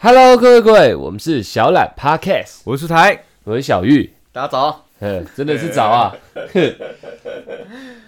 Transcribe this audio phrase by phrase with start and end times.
[0.00, 4.84] Hello，各位各位，我们是小懒 Podcast，我是台，我是小玉，大家早。
[5.00, 6.16] 嗯，真的是早啊！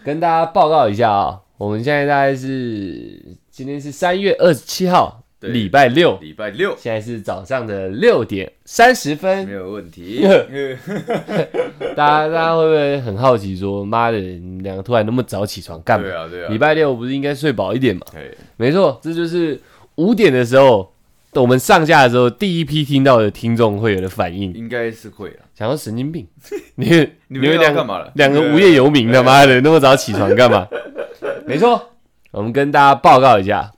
[0.05, 9.51] 跟大家报告一下啊，我们现在大概是今天是三月二十七号，对礼拜六，礼拜六现在是早上的六点三十没分。
[9.51, 10.25] 有问题。
[11.97, 16.15] 大家大家会不会很好奇说，妈的，你们两个突然那么早起床干嘛对？
[16.15, 16.57] 啊，对啊礼。
[16.57, 18.03] 拜六不是应该睡饱一点吗？
[18.15, 19.61] 哎，没错，这就是
[19.97, 20.90] 五点的时候，
[21.35, 24.53] 我们上架的时候，第一批听到的听众会有的反应。
[24.55, 25.37] 应该是会了。
[25.55, 26.27] 想要神经病，
[26.75, 26.87] 你
[27.29, 28.11] 你们两个干嘛了？
[28.17, 30.67] 两个无业游民，他妈的那么早起床干嘛？
[31.47, 31.91] 没错，
[32.33, 33.71] 我们跟大家报告一下，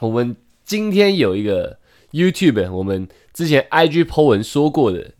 [0.00, 1.78] 我们今天有一个
[2.12, 5.12] YouTube，我们之前 IG po 文说过的，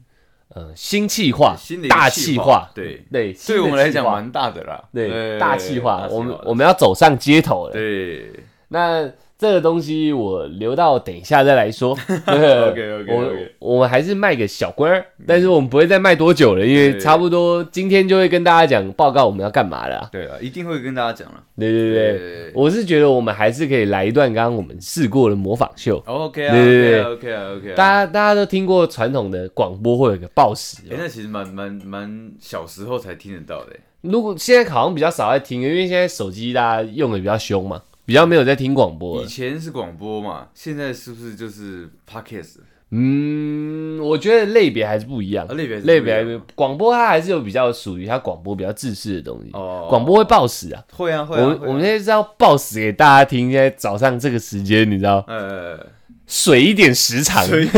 [0.48, 4.82] 呃，新气化新大气化，对，对，对我们来讲蛮大的啦。
[4.92, 7.72] 对大气化，我们我们要走上街头了。
[7.72, 8.30] 对
[8.68, 11.90] 那这个东西我留到等一下再来说。
[12.26, 13.12] OK，OK，OK
[13.60, 20.08] 我我们还是卖个小官儿，但是我们不会再卖多久了，因为差不多今天就会跟大家讲报告我们要干嘛了啊。
[20.12, 21.42] 对啊，一定会跟大家讲了。
[21.58, 26.02] 对对对，对我是觉得我们还是可以来一段刚刚我们试过的模仿秀。
[26.06, 27.74] OK 啊对对对，OK 啊，OK 啊。
[27.74, 33.72] 大家大家都听过传统的广播会有个报时哎，那其实蛮蛮蛮小时候才听得到的。
[34.00, 39.28] 如果现在好像比较少在听，因为现在手机大家用的比较凶嘛，比较没有在听广播以了。
[39.28, 42.56] 前是广播嘛，现在是不是就是 Podcast？
[42.96, 49.50] 嗯，我觉得类别还是不一样啊，类别类别还不一样是广播它还是有比较属于它广播比较自私的东西。
[49.52, 51.68] 哦广播会报时啊，会啊会我们啊会啊。
[51.68, 53.50] 我们现在是要报时给大家听。
[53.50, 55.84] 现在早上这个时间，你知道，呃，
[56.26, 57.44] 水一点时长。
[57.44, 57.68] 所以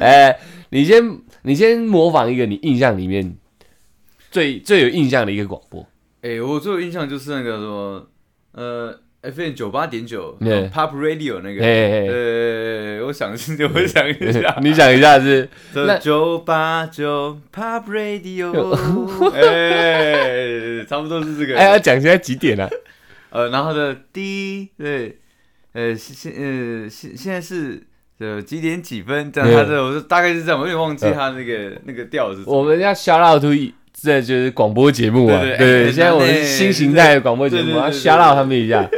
[0.00, 0.36] 哎，
[0.70, 3.36] 你先你先模仿一个你印象里面
[4.32, 5.86] 最最有印象的一个广播。
[6.22, 8.06] 哎，我最有印象就是那个什么，
[8.52, 10.68] 呃，FM 九八点九对。
[10.68, 12.08] Pop Radio 那个，嘿嘿嘿。
[13.00, 15.48] 呃，我想我想一下，你想一下是。
[15.74, 18.52] 那这九八九 Pop Radio，
[19.34, 22.70] 哎，差不多是这个，哎，要讲现在几点了？
[23.30, 25.18] 呃，然后的第一对，
[25.72, 27.82] 呃，现现呃现现在是
[28.18, 29.32] 呃几点几分？
[29.32, 32.42] 这样，他的我说大概是这样，我有点忘记他那个那个调是。
[32.46, 33.48] 我们要 shout out to
[34.02, 38.90] 这就是广播节目啊，对对对哎现在我们新形态的广播节目，要对对对对 shout out 他们一下。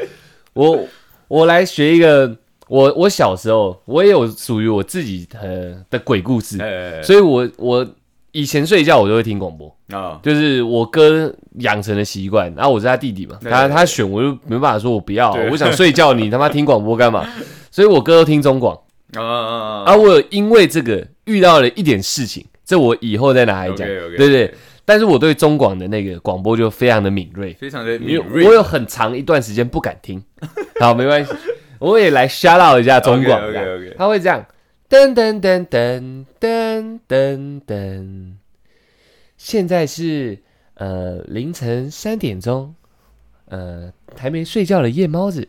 [0.55, 0.87] 我
[1.29, 2.35] 我来学一个，
[2.69, 7.87] 我我小时候我也有属于我自己呃的鬼故事，哎，所以我我
[8.33, 17.29] 以前睡觉我都会听广播，啊，就是我哥养成的习惯，然后我是他弟弟嘛，对他他选我就没办法说我不要，对我想睡觉，你他妈听广播干嘛？
[17.71, 18.75] 所以我哥都听中广，
[19.17, 23.87] 啊啊啊啊，我有因为这个遇到了一点事情，这我以后再拿来讲
[24.17, 24.55] 对对。
[24.85, 28.47] 但是我对中广的那个广播就非常的敏锐，非常的敏锐。
[28.47, 30.23] 我有很长一段时间不敢听。
[30.79, 31.33] 好，没关系，
[31.79, 33.65] 我也来 shout out 一下中广样
[33.97, 34.45] 他会这样。
[34.89, 38.33] 噔噔噔噔噔噔噔，
[39.39, 40.39] 现在是
[40.75, 42.75] 呃凌晨三点钟，
[43.47, 45.49] 呃还没睡觉的夜猫子，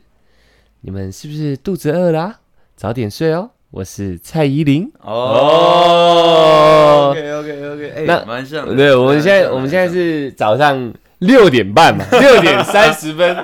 [0.82, 2.40] 你们是不是肚子饿啦、
[2.76, 3.52] 早点睡哦。
[3.76, 4.90] 我是蔡依林。
[5.02, 6.30] 哦
[7.12, 13.36] ，OK OK OK，哎，那蛮像的，对，我们现在我们现在是早上六点半嘛， 六点三十分。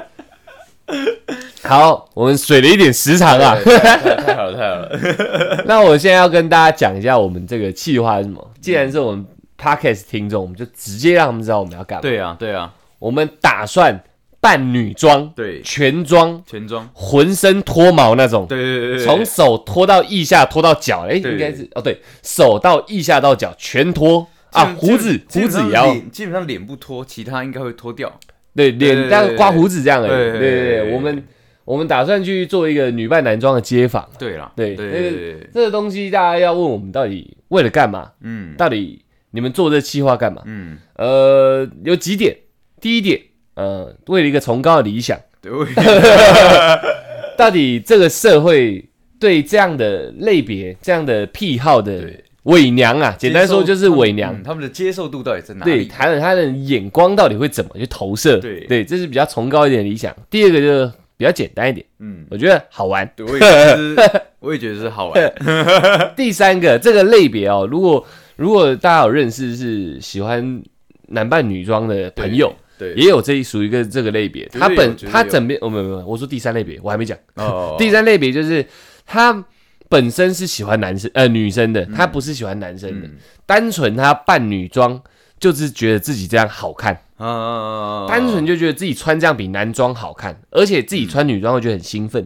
[1.64, 3.58] 好，我们水了一点时长啊。
[3.62, 8.52] 太好了太好了， 那我现在要跟大家讲一下我们这个计划是什么。
[8.62, 9.26] 既然是我们
[9.62, 12.02] podcast 听众，我们就直接让他们知道我们要干嘛。
[12.02, 14.02] 对啊对啊我们打算
[14.42, 24.28] 扮女装，对，全装，全装，浑身脱毛那种，对对对对，从手脱到腋下，脱到脚，哎，应该是哦，对，手到腋下到脚全脱。
[24.52, 28.20] 啊，胡子胡子也要，基本上脸不脱，其他应该会脱掉。
[28.54, 30.10] 对，脸但刮胡子这样而已。
[30.10, 31.24] 对对对我们
[31.64, 34.06] 我们打算去做一个女扮男装的街访。
[34.20, 38.12] 对啦，对对那个对对，这个东西大家要问我们到底为了干嘛？
[38.24, 38.54] 嗯。
[38.58, 40.42] 到底你们做这计划干嘛？
[40.46, 42.36] 嗯，呃，有几点。
[42.82, 43.22] 第一点，
[43.62, 45.64] 呃，为了一个崇高的理想，对，我
[47.38, 48.84] 到底这个社会
[49.20, 52.12] 对这样的类别、这样的癖好的
[52.44, 55.86] 伪娘啊，简单说就是伪娘，嗯他们的接受度到底在哪对，里？
[55.86, 58.38] 他的他的眼光到底会怎么去投射？
[58.38, 60.16] 对对，这是比较崇高一点的理想。
[60.30, 63.08] 第二个就是比较简单一点，嗯，我觉得好玩。
[63.16, 63.96] 对，我也觉得是，
[64.42, 65.34] 我也觉得是好玩。
[66.18, 68.04] 第三个这个类别哦，如果
[68.38, 70.64] 如果大家有认识是喜欢
[71.10, 74.48] 男扮女装的朋友，对，也有这一属于一个这个类别。
[74.48, 77.16] 他本他整边哦没有没有，我说第三类别我还没讲。
[77.36, 78.66] 哦， 第三类别就是
[79.06, 79.46] 他
[79.88, 83.18] 本身是喜欢男生呃女生的，他不是喜欢男生的，嗯。
[83.46, 85.00] 单纯他扮女装
[85.40, 92.26] 就是觉得自己这样好看，啊啊啊啊，单纯就觉得自己穿这样比男装好看，而且自己穿女装会觉得很兴奋，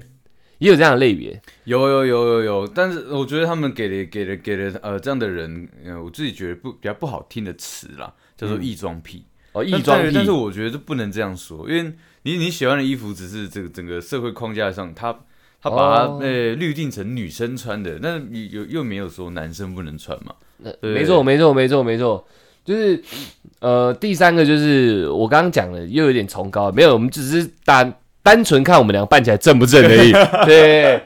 [0.60, 1.42] 也有这样的类别。
[1.64, 9.26] 有有有有有，但是我觉得他们给的给的给的呃这样的人，呃，我自己觉得不比较不好听的词啦，叫做异装癖。
[9.56, 11.94] 哦，异但装癖但但是我觉得不能这样说，因为
[12.24, 15.16] 你你喜欢的衣服只是这个整个社会框架上，他
[15.62, 20.34] 他把它哦呃律定成女生穿的，但是你有又没有说男生不能穿嘛？
[20.82, 22.28] 对没错，没错，没错，没错，
[22.64, 23.02] 就是
[23.60, 30.12] 呃，第三个就是我刚刚讲的，又有点崇高，没有，我们只是单单纯看我们俩扮起来正不正而已。
[30.46, 31.02] 对，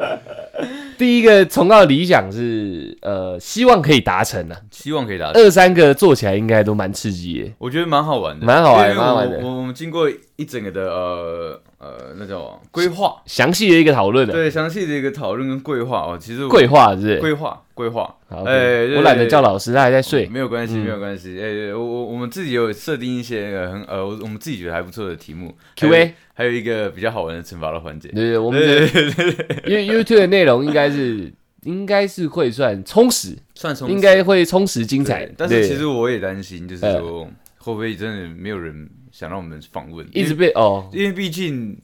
[0.99, 4.57] 第一个崇高的理想是呃，希望可以达成啊。
[4.69, 5.41] 希望可以达成。
[5.41, 7.51] 二三个做起来应该都蛮刺激的。
[7.57, 16.17] 我觉得蛮好玩的，蛮好玩因为蛮好玩的我们经过一整个的呃呃那叫规划，详细的一个讨论的，对详细的一个讨论跟规划哦。
[16.19, 17.17] 其实规划是？
[17.19, 20.27] 规划规划，好，哎我懒得叫老师，他还在睡。
[20.27, 21.39] 没有关系，嗯没有关系。
[21.41, 28.09] 哎、我我我们自己有设定一些呃很呃，我我们自己觉得还不错的题目 Q&A 还有还有一个比较好玩的惩罚的环节。
[28.09, 28.85] 对对，我们的
[29.65, 31.31] 因为 YouTube 的内容应该是
[31.63, 35.29] 应该是会算充实，算充应该会充实精彩。
[35.37, 37.27] 但是其实我也担心，就是呃说
[37.59, 41.77] 会不会真的没有人想让我们访问，一直被哦，因为毕竟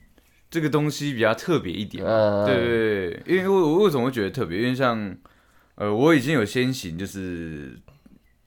[0.49, 2.09] 这个东西比较特别一点嘛。
[2.09, 4.59] 嗯，对对对，因为我我为什么会觉得特别？
[4.59, 5.15] 因为像
[5.75, 7.77] 呃，我已经有先行，就是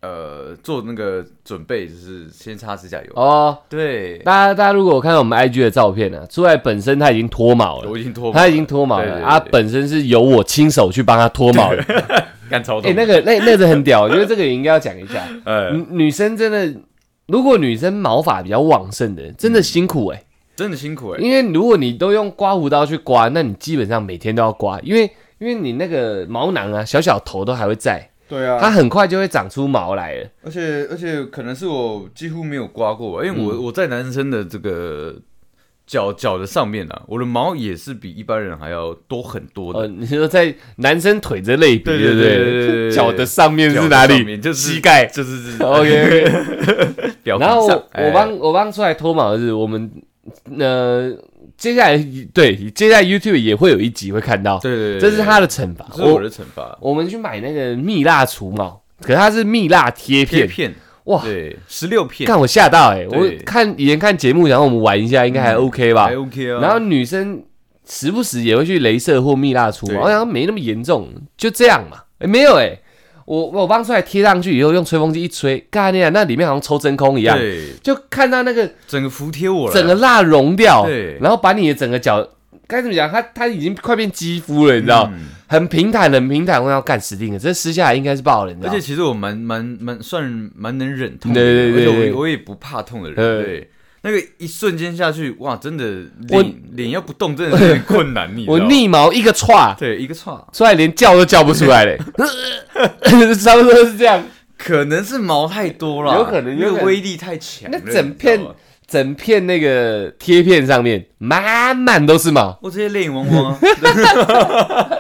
[0.01, 3.13] 呃做那个准备，就是先擦指甲油。
[3.15, 11.83] 哦，对，大家大家如果有看到我们 IG 的照片呢、啊，出来本身他已经脱毛了，我已经脱毛了，他已经脱毛了，对对对啊，本身是由我亲手去帮他脱毛的。
[11.83, 12.95] 哎、 干超痛。
[12.95, 15.23] 那个那那个很屌，我觉得这个也应该要讲一下。
[15.45, 16.81] 呃，女女生真的，
[17.29, 20.25] 如果女生毛发比较旺盛的，真的辛苦哎、
[20.57, 21.21] 真的辛苦哎。
[21.21, 25.03] 因为如果你都用刮胡刀去刮，那你基本上每天都要刮，因为
[25.39, 30.29] 因为你那个毛囊啊，小小头都还会在，对啊它很快就会长出毛来了。
[30.43, 35.15] 而且而且可能是我几乎没有刮过吧，因为嗯我、我在男生的这个
[35.89, 39.81] 脚脚的上面啊，我的毛也是比一般人还要多很多的。
[39.81, 42.91] 呃，你说在男生腿这类比，对对对？
[42.93, 44.37] 脚的上面是哪里？
[44.39, 45.07] 就是膝盖。
[45.07, 45.63] 就是是。
[45.63, 46.31] OK，
[47.25, 49.91] 表皮然后我我帮我帮出来脱毛的是我们
[50.59, 51.11] 呃，
[51.57, 51.97] 接下来
[52.35, 55.87] 对，接下来 YouTube 也会有一集会看到，对对对，这是他的惩罚。
[55.91, 60.75] 这是我我的惩罚，我们去买那个蜜蜡除毛，可是它是蜜蜡贴片，贴片
[61.09, 66.61] 哇，对十六片看我吓到哎、我看以前看节目，然后我们玩一下，应该还 OK 吧还？OK 啊。
[66.61, 67.43] 然后女生
[67.89, 71.99] 时不时也会去镭射或蜜蜡除对毛，我想没那么严重，就这样嘛。
[72.19, 72.79] 哎、没有哎、
[73.25, 82.27] 我我帮出来贴上去以后，用吹风机一吹，干你啊，那里面好像抽真空一样，对就看到那个整个服贴我了，整个蜡融掉，对然后把你的整个脚
[82.69, 85.31] 该怎么讲，他他已经快变肌肤了，你知道，嗯。
[85.49, 88.73] 很平坦，很平坦，我要干死定了，这撕下来应该是爆了，你知道？
[88.73, 88.81] 而且。
[88.81, 93.43] 其实我蛮蛮蛮算蛮能忍痛的，对对对对而且我我也不怕痛的人，对。
[93.45, 93.71] 對。
[94.03, 95.85] 那个一瞬间下去，哇，真的
[96.29, 101.99] 我脸脸要不动，真的是有点 困难，你我逆毛一个歘对一个歘，出来，连叫都叫不出来嘞，
[103.43, 104.23] 差不多是这样。
[104.57, 106.81] 可能是毛太多了，有可能那有可能。
[106.81, 108.41] 个威力太强了，那整片
[108.89, 112.59] 整片那个贴片上面满满都是毛。
[112.63, 113.59] 我直接泪眼汪汪啊，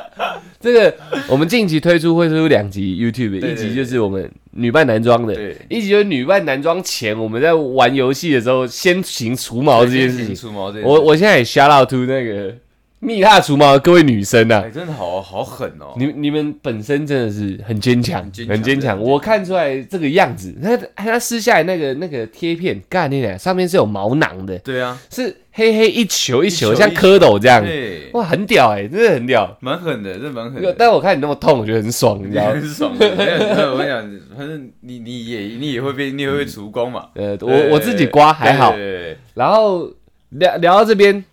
[0.60, 0.94] 这个
[1.26, 10.36] 我们近期推出会推出两集 YouTube，对一集就是我们女扮男装的，对，一集就是女扮男装前我们在玩游戏的时候先行除毛这件事情。
[10.36, 10.88] 除毛这件事。
[10.88, 12.54] 我我现在也 shout out to 那个
[13.00, 14.62] 蜜蜡除毛各位女生啊。
[14.66, 27.64] 哎，，真的好好狠哦，你你们本身真的是很坚强，很坚强我看出来这个样子，那他撕下来那个那个贴片，干你俩上面是有毛囊的，对啊，是黑黑一球一球，一球像蝌蚪这样。
[27.64, 29.56] 对，哇，很屌哎、真的很屌。
[29.60, 30.74] 蛮狠的，这蛮狠的。
[30.76, 32.50] 但我看你那么痛，我觉得很爽，你知道吗？
[32.52, 38.74] 很爽我跟你讲，反正你你也你也会被你也会被除光嘛，呃，对我我自己刮还好。
[39.34, 39.88] 然后
[40.30, 41.24] 聊聊到这边，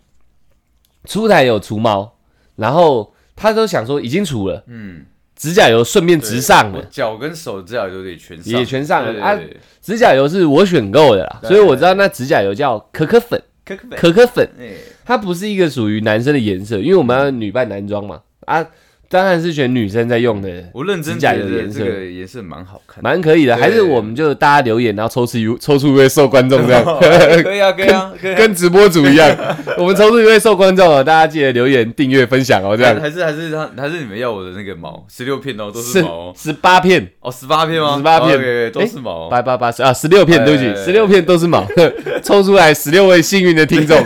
[1.06, 2.14] 出台有除毛，
[2.56, 9.24] 然后他都想说已经除了，嗯，指甲油顺便直上了，我脚跟手指甲油得全上，也全上了。
[9.24, 9.40] 啊
[9.82, 14.74] 指甲油是我选购的啦，所以我知道那指甲油叫可可粉，可可粉，可可粉，哎，
[15.06, 18.66] 它不是一个属于男生的颜色，因为我们要女扮男装嘛，啊，
[19.15, 21.79] 当然是选女生在用的，我认真指甲觉得油的颜色。
[21.79, 23.55] 这个也是蛮好看的，蛮可以的。
[23.55, 23.62] 对。
[23.62, 28.38] 还是我们就大家留言，然后抽出一抽出一位受观众这样， 可以啊，可以啊，可以啊。
[28.38, 29.36] 跟直播主一样，
[29.77, 33.00] 我们抽出一位受观众哦，大家记得留言、订阅、分享哦，这样。
[33.00, 38.36] 还是还是他还是你们要我的那个毛，十六片哦，都是是毛哦，十八片，哦，十八片吗？18片。
[38.38, 39.29] OK，都是毛。
[39.29, 40.75] 八八八十啊，十六片，哎对不起，哎。
[40.75, 41.65] 十六片都是毛，
[42.22, 43.98] 抽出来十六位幸运的听众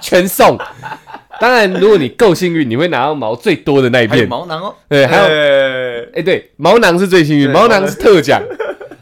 [0.00, 0.58] 全送。
[1.40, 4.26] 当然，如果你够幸运，你会拿到毛最多的那一片。
[4.28, 8.42] 毛囊哦，对，还有有哎、对，毛囊是最幸运，毛囊是特奖。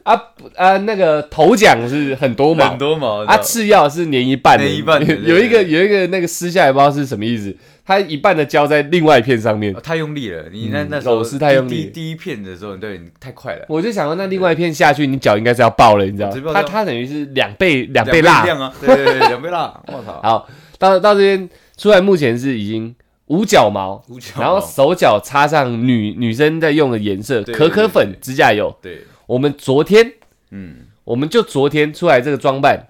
[0.03, 2.69] 啊不啊，那个头奖是很多毛。
[2.69, 9.75] 很多毛啊，次要是粘一半的，粘一半有一个有一个那个撕下来不知道是什么意思，它一半的胶在另外一片上面。
[9.75, 11.71] 哦，太用力了，你那嗯那时候手势太用力。
[11.71, 16.53] 第第第一片的时候，对你太快了，我就想说，那另外一片下去，你脚应该是要爆了，你知道吗？
[16.53, 18.45] 它它等于是两倍两倍辣。
[18.45, 20.49] 亮啊，对对对，两倍辣，我操，好，
[20.91, 22.95] 到到这边出来，目前是已经
[23.27, 28.77] 五角毛，五角然后手脚插上女女生在用的颜色对可可粉对对指甲油。
[28.83, 30.13] 对，我们昨天，
[30.51, 32.89] 嗯，我们就昨天出来这个装扮，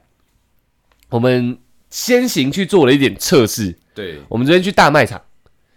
[1.10, 1.58] 我们
[1.90, 3.76] 先行去做了一点测试。
[3.94, 5.22] 对，我们昨天去大卖场，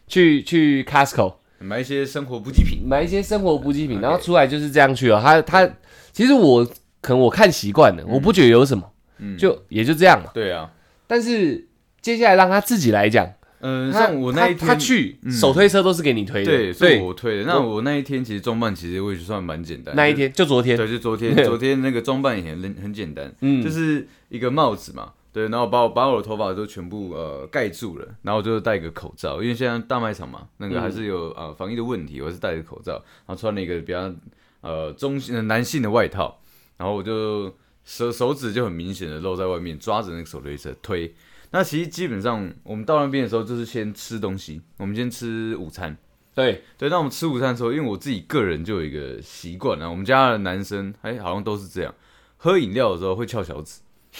[0.07, 5.21] 去去 Costco 买一些生活补给品，买一些生活补给品，OK 然后出来就是这样去了。
[5.21, 5.69] 他他
[6.11, 6.65] 其实我
[7.01, 8.83] 可能我看习惯了，我不觉得有什么，
[9.19, 10.31] 嗯，就也就这样嘛。
[10.33, 10.71] 对啊，
[11.05, 11.67] 但是
[12.01, 15.31] 接下来让他自己来讲，嗯，他像我那一天去嗯。
[15.31, 17.43] 手推车都是给你推的，对，是对，我推的。
[17.43, 32.93] 那我那一天其实装扮其实我也算蛮简单，那一天就昨天，对，就昨天， 昨天那个装扮也很很简单，嗯，就是一个帽子嘛，对，然后把我把我的头发都全部呃盖住了，然后就戴一个口罩，因为现在大卖场嘛，那个还是有呃防疫的问题，我是戴着口罩，
[33.25, 34.13] 然后穿了一个比较
[34.61, 36.39] 呃中性的男性的外套，
[36.77, 41.13] 然后我就手手指就很明显的露在外面，抓着那个手推车推。
[41.57, 45.97] 那其实基本上我们到那边的时候，就是先吃东西，我们先吃午餐。
[46.35, 51.91] 对，对，那我们吃午餐的时候，因为我自己个人就有一个习惯啊，我们家的男生哎好像都是这样，
[52.37, 53.79] 喝饮料的时候会翘小指。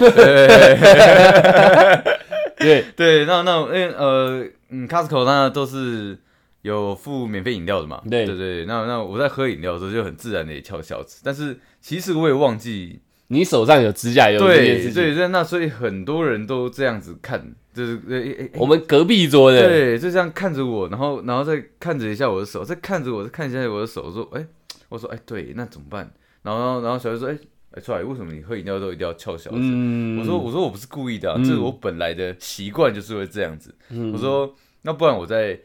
[2.58, 6.18] 对， 对，那那因为呃嗯，Costco 那都是
[6.64, 8.02] 有付免费饮料的嘛。
[8.10, 13.00] 对对对，那那我在喝饮料的时候就很自然的也翘小指，但是其实我也忘记。
[13.30, 24.46] 你手上有指甲油这件对事情，对对，那所以很多人都这样子看，就是呃诶诶我们隔壁桌的，对，就这样看着我，然后然后再看着一下我的手，再看着我，再看一下我的手，说，哎、
[24.90, 26.10] 我说，哎、对，那怎么办？
[26.44, 27.38] 然后然后小孩说，哎、
[27.72, 29.58] 哎，出来，为什么你喝饮料都一定要翘小指？
[29.60, 33.76] 嗯我说，我说我不是故意的、啊，嗯这是我本来的习惯，就是会这样子。
[33.90, 35.60] 嗯我说，那不然我再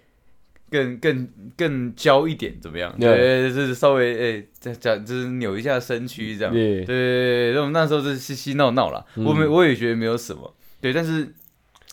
[0.73, 2.93] 更更更娇一点怎么样？
[2.99, 6.53] 对对，就是稍微哎，再讲就是扭一下身躯这样。
[6.53, 11.29] 对对对对，那我们那时候是嘻嘻闹闹啦，嗯我没我也觉得没有什么，对，但是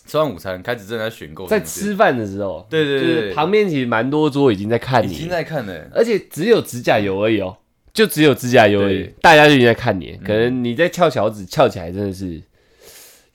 [0.06, 7.58] 吃完午餐开始正在选购，在吃饭的时候，对对对旁边其实蛮多桌已经在看你已经，在看了，而且只有指甲油而已哦，
[7.94, 12.42] 就只有指甲油而已大家就已经在看你，可能你在翘小指翘起来真的是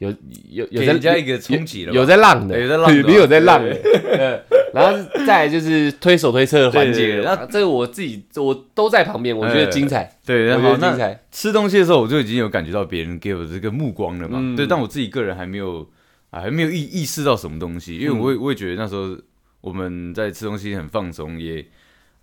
[0.05, 0.15] 有
[0.51, 4.45] 有有给在人家一个冲击了吧，有在浪的，有在浪的你有在浪的，
[4.75, 7.25] 然后再来就是推手推车的环节了，对对对。
[7.25, 14.57] 那这个我自己我都在旁边，我觉得精彩，对，我觉然后精彩，吃东西的时候，我就已经有感觉到别人给我的这个目光了嘛，嗯。
[14.57, 15.89] 对，但我自己个人还没有
[16.31, 19.17] 啊，还没有意意识到什么东西，因为我也我也觉得那时候
[19.61, 21.65] 我们在吃东西很放松，也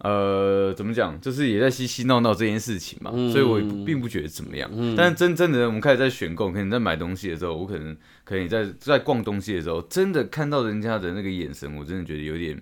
[0.03, 4.69] 呃怎么讲，就是也在嬉嬉闹闹这件事情嘛，嗯所以我并不觉得怎么样。
[4.73, 12.61] 嗯但是真正的我们开始在选购，可能在买东西的时候，我可能可能在在逛东西的时候，真的看到人家的那个眼神，我真的觉得有点。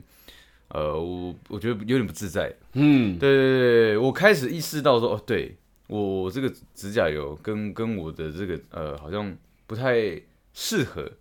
[0.71, 3.59] 呃，我我觉得有点不自在，嗯，对对对
[3.93, 5.55] 对，我开始意识到说，哦，对
[5.87, 10.21] 我我这个指甲油跟跟我的这个呃好像不太
[10.53, 11.11] 适合。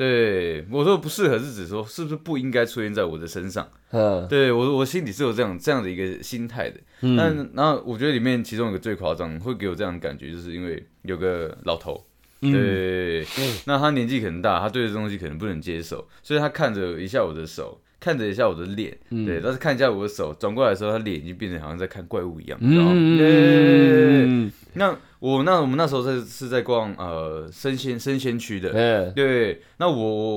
[0.00, 3.68] 对我说不适合是指说是不是不应该出现在我的身上？
[3.90, 6.80] 嗯对我我心里是有这样这样的一个心态的。
[7.02, 12.02] 嗯但然后我觉得里面其中有个最夸张，会给我这样的感觉，就是因为有个老头，
[12.40, 13.26] 嗯对，
[13.66, 19.26] 那他年纪可能大，他对这东西可能不能接受，所以他看着一下我的手，看着一下我的脸，嗯。
[19.26, 22.92] 对，但是看一下我的手，转过来的时候，他脸已经变成好像在看怪物一样，你知道吗？
[22.94, 29.94] 嗯，嗯那我那我们那时候在是在逛呃生鲜生鲜区的，嗯对，那我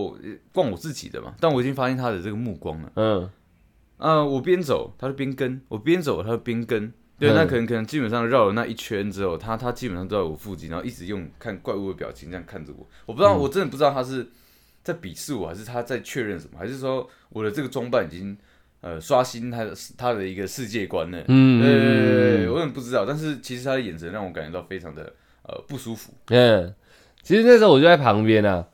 [0.10, 0.18] 我
[0.52, 3.30] 逛我自己的嘛，但我已经发现他的这个目光了，嗯。
[3.98, 6.92] 啊、我边走他就边跟，我边走他就边跟。
[7.18, 7.36] 对，嗯。
[7.36, 12.86] 那可能可能基本上绕了那一圈之后，他他基本上都在我附近，然后一直用看怪物的表情这样看着我。
[13.06, 13.40] 我不知道，嗯。
[13.40, 14.28] 我真的不知道他是
[14.84, 18.38] 在鄙视我，还是他在确认什么，还是说我的这个装扮已经
[18.82, 21.24] 呃刷新他的他的一个世界观了。
[21.28, 25.14] 嗯对对对对对，我也不知道，但是其实他的眼神让我感觉到非常的
[25.44, 26.14] 呃不舒服。
[26.28, 26.74] 嗯，
[27.22, 28.68] 其实那时候我就在旁边啊，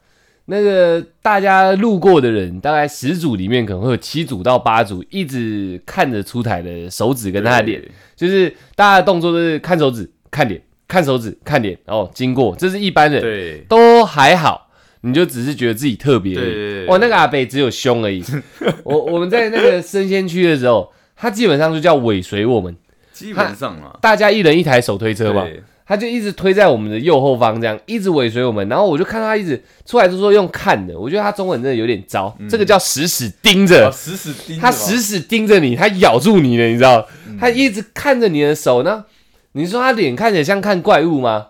[0.46, 7.84] 那个大家路过的人，大概十组里面可能会有七组到八组一直看着出台的手指跟他的脸，
[8.16, 13.22] 就是大家的动作都是看手指、看脸、看手指、看脸，哦，经过，这是一般人。
[13.22, 13.60] 对。
[13.70, 14.69] 都还好，
[15.02, 16.36] 你就只是觉得自己特别。
[16.36, 18.24] 对对对哇，那个阿北只有凶而已。
[18.84, 22.76] 我我们在那个生鲜区的时候，他基本上就叫尾随我们，
[23.14, 25.48] 基本上啊，大家一人一台手推车嘛。
[25.86, 37.08] 他就一直推在我们的右后方，这样一直尾随我们，然后我就看他一直出来，就说用看的，我觉得他中文真的有点糟，这个叫死死盯着哦，死死盯着他死死盯着你，他咬住你了，你知道？
[37.28, 39.06] 嗯他一直看着你的手呢。
[39.54, 41.48] 你说他脸看起来像看怪物吗？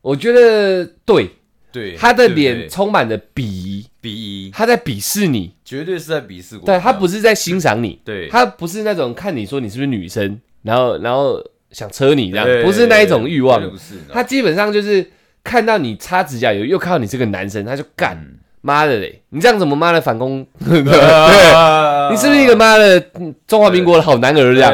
[0.00, 1.32] 我觉得对，
[1.72, 3.86] 对他的脸充满了鄙夷。
[4.02, 6.66] 鄙夷，他在鄙视你，绝对是在鄙视我。
[6.66, 13.94] 对他不是在欣赏你，对，他不是那种看你说你是不是女生，然后然后想车你这样，不是那一种欲望，不是。
[14.12, 15.08] 他基本上就是
[15.44, 18.38] 看到你擦指甲油，又看到你是个男生，他就干，嗯。
[18.64, 20.46] 妈的嘞，你这样怎么妈的反攻？
[20.68, 20.78] 对，
[22.10, 24.72] 你是不是一个妈的嗯中华民国的好男儿这样？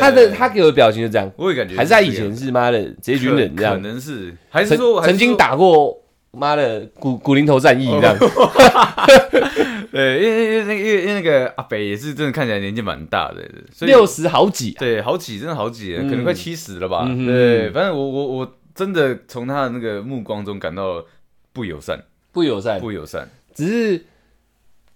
[0.00, 5.94] 他的他给我的表情就这样，我也感觉还是他以前是妈的职业军人这可可，能是，还是曾说曾经，打过
[6.32, 8.16] 妈的古古林头战役这样，
[9.90, 13.42] 对，因为因为那个因为因为那个阿北也是真的看起来年纪蛮大的，
[13.72, 17.06] 所以六十好几啊，对好几真的好几了，可能快七十了吧。
[17.08, 21.04] 嗯对，反正我我我真的从他的那个目光中感到
[21.52, 23.28] 不友善，不友善，不友善。
[23.54, 24.04] 只是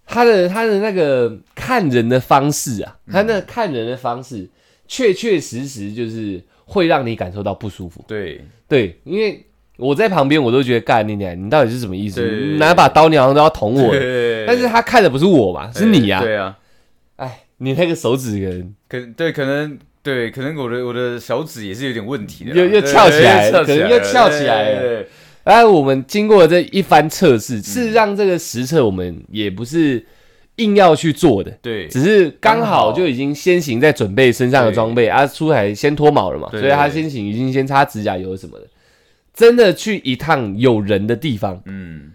[0.05, 3.13] 他的他的那个看人的方式啊，嗯。
[3.13, 4.47] 他那看人的方式，
[4.87, 8.05] 确确实实就是会让你感受到不舒服。
[8.07, 8.45] 对。
[8.69, 9.45] 对，因为
[9.77, 12.21] 我在旁边，我都觉得干你娘，你到底是什么意思？
[12.21, 13.91] 你拿把刀，你好像都要捅我。
[13.91, 16.57] 对，但是他看的不是我嘛，是你呀、对啊，
[17.15, 18.73] 哎，你那个手指人。
[18.87, 19.77] 可对可能。
[20.03, 25.05] 对，可能我的我的小指也是有点问题的，又又翘起来可能又翘起来了。
[25.45, 27.63] 哎，我们经过这一番测试，嗯。
[27.63, 30.05] 事实上这个实测我们也不是
[30.57, 38.67] 硬要去做的，对，只是刚好就已经先行在准备身上的装备啊，出海先脱毛了嘛，所以他先行已经先擦指甲油什么的。
[39.33, 42.11] 真的去一趟有人的地方，嗯，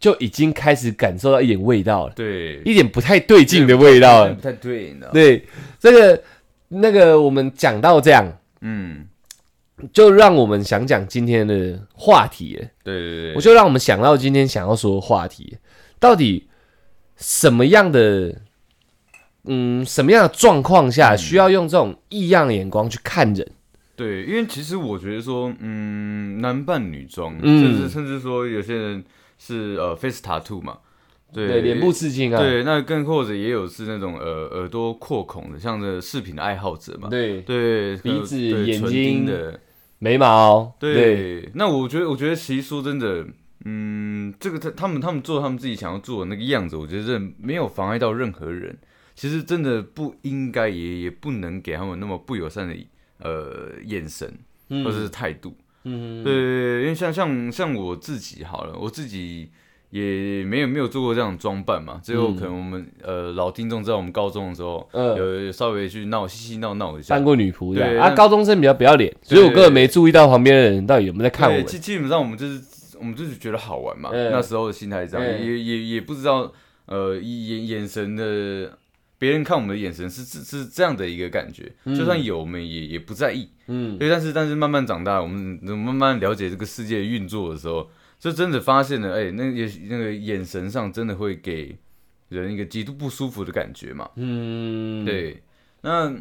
[0.00, 4.40] 就已经开始感受到一点味道了，对，一点不太对劲的味道了不。
[4.40, 5.10] 太对，你知道？
[5.12, 5.46] 对，
[5.78, 6.22] 这个
[6.68, 8.26] 那个我们讲到这样，
[8.60, 9.06] 嗯，
[9.92, 12.66] 就让我们想讲今天的话题了。
[12.82, 15.58] 对对对，我就让我们想到今天想要说的话题，
[16.00, 16.48] 到底
[17.16, 18.34] 什么样的，
[19.44, 23.48] 嗯，什么样的状况下需要用这种异样的眼光去看人？
[23.98, 27.60] 对，因为其实我觉得说，嗯，男扮女装，嗯。
[27.60, 29.04] 甚至甚至说有些人
[29.38, 30.78] 是呃 face tattoo 嘛，
[31.32, 39.60] 对，脸部刺青啊，对，那更或者也有是那种呃耳朵扩孔的，像这饰品的爱好者嘛，对，对，鼻子眼睛的，
[39.98, 43.26] 眉毛，对，对，那我觉得，我觉得其实说真的，
[43.64, 48.78] 嗯，这个他他们他们做他们自己想要做的那个样子，我觉得这没有妨碍到任何人。
[49.16, 52.76] 其实真的不应该，也也不能给他们那么不友善的
[53.20, 54.32] 呃眼神
[54.70, 54.84] 嗯。
[54.84, 55.54] 或者是态度。
[55.84, 56.34] 嗯，对，
[56.82, 59.48] 因为像像像我自己好了，我自己
[59.90, 65.16] 也没有没有做过这样装扮嘛，只有可能我们、呃老听众知道我们高中的时候，嗯。
[65.16, 67.14] 有有稍微去闹嘻嘻闹闹一下。
[67.14, 67.24] 扮。
[67.24, 67.88] 过女仆这样。
[67.90, 71.66] 啊，对那高中生比较不要脸，所以我根本没注意到旁边的人到底有没有在看我对，们。
[71.66, 72.60] 基基本上我们就是
[72.98, 74.30] 我们就是觉得好玩嘛，嗯。
[74.30, 75.46] 那时候的心态是这样，嗯。
[75.46, 76.52] 也也也不知道
[76.86, 78.76] 呃眼眼神的
[79.18, 91.76] 别人看我们的眼神是是是这样的一个感觉，就算有我们也也不在意，嗯，对，但是但是慢慢长大，我们慢慢了解这个世界运作的时候，就真的发现了，哎、那也那个眼神上真的会给
[92.28, 95.42] 人一个极度不舒服的感觉嘛，嗯，对，
[95.80, 96.14] 那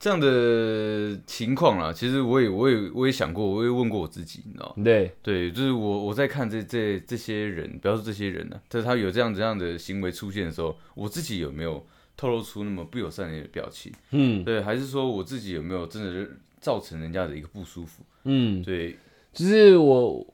[0.00, 4.82] 这样的情况啦，其实我也我也我也想过，我也问过我自己，你知道吗。
[4.82, 13.92] 对，对，就是我我在看这这这些人，不要说这些人呢、就是他有这样这样的行为出现的时候，我自己有没有透露出那么不友善的表情？
[14.10, 18.02] 嗯对，还是说我自己有没有真的是造成人家的一个不舒服？
[18.24, 18.96] 嗯，对，
[19.32, 20.26] 就是我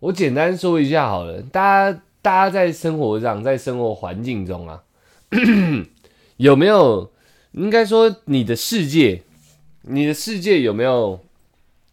[0.00, 4.82] 我简单说一下好了，大家大家在生活上，在生活环境中啊，
[6.36, 7.10] 有没有
[7.52, 9.22] 应该说你的世界，
[9.82, 11.20] 你的世界有没有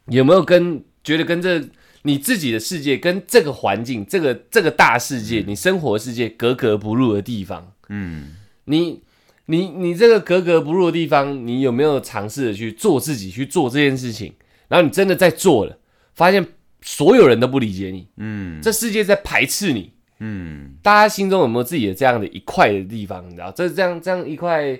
[0.08, 1.64] 有没有跟觉得跟这
[2.02, 7.72] 你自己的世界跟这个环境，这个这个大世界，你生活世界格格不入的地方？
[7.90, 9.02] 嗯，你
[9.48, 14.34] 你你这个格格不入的地方，你有没有尝试的去做自己去做这件事情？
[14.68, 15.78] 然后你真的在做了，
[16.14, 16.46] 发现
[16.82, 19.92] 所有人都不理解你，嗯这世界在排斥你。
[20.20, 23.26] 嗯大家心中有没有自己的这样的一块的地方？
[23.30, 24.80] 你知道，这这样这样一块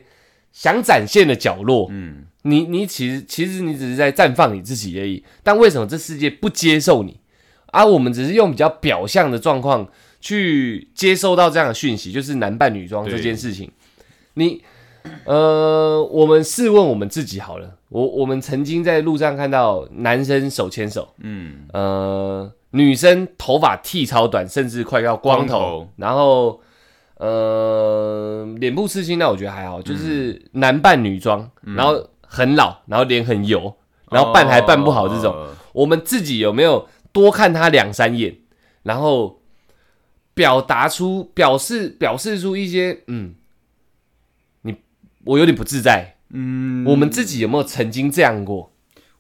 [0.52, 5.24] 想展现的角落，嗯你你其实其实你只是在绽放你自己而已。
[5.44, 7.20] 但为什么这世界不接受你？
[7.68, 9.88] 啊，我们只是用比较表象的状况
[10.26, 13.72] 去接收到这样的讯息，就是男扮女装这件事情。
[14.34, 14.64] 你
[15.26, 21.68] 呃，我们试问我们自己好了，我我们曾经在路上看到男生手牵手，嗯。
[21.74, 25.90] 呃，女生头发剃超短，甚至快要光头，光头。
[25.98, 26.60] 然后
[27.18, 33.72] 呃，脸部刺青，那我觉得还好，就是男扮女装，然后很老，然后脸很油，
[34.10, 35.50] 然后扮还扮不好这种，哦。
[35.74, 38.36] 我们自己有没有多看他两三眼，
[38.82, 39.40] 然后
[40.36, 43.34] 表达出表示表示出一些嗯，
[44.62, 44.76] 你
[45.24, 48.72] 我有点不自在，嗯，我们自己有没有曾经这样过？